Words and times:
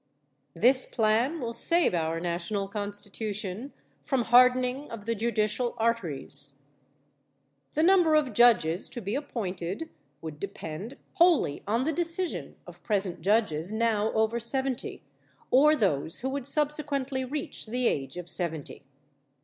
This 0.55 0.87
plan 0.87 1.39
will 1.39 1.53
save 1.53 1.93
our 1.93 2.19
national 2.19 2.67
Constitution 2.67 3.71
from 4.03 4.23
hardening 4.23 4.89
of 4.89 5.05
the 5.05 5.13
judicial 5.13 5.75
arteries. 5.77 6.63
The 7.75 7.83
number 7.83 8.15
of 8.15 8.33
judges 8.33 8.89
to 8.89 8.99
be 8.99 9.13
appointed 9.13 9.91
would 10.19 10.39
depend 10.39 10.97
wholly 11.13 11.61
on 11.67 11.83
the 11.83 11.93
decision 11.93 12.55
of 12.65 12.81
present 12.81 13.21
judges 13.21 13.71
now 13.71 14.11
over 14.13 14.39
seventy, 14.39 15.03
or 15.51 15.75
those 15.75 16.21
who 16.21 16.29
would 16.31 16.47
subsequently 16.47 17.23
reach 17.23 17.67
the 17.67 17.85
age 17.87 18.17
of 18.17 18.27
seventy. 18.27 18.81